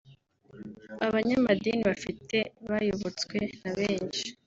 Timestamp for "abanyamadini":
1.05-1.83